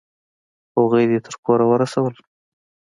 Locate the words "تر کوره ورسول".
1.25-2.13